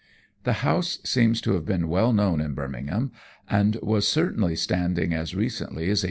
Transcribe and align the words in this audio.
The 0.45 0.65
house 0.65 0.97
seems 1.03 1.41
to 1.41 1.53
have 1.53 1.63
been 1.63 1.87
well 1.87 2.11
known 2.11 2.41
in 2.41 2.55
Birmingham, 2.55 3.11
and 3.47 3.75
was 3.83 4.07
certainly 4.07 4.55
standing 4.55 5.13
as 5.13 5.35
recently 5.35 5.83
as 5.93 5.99
1885. 5.99 5.99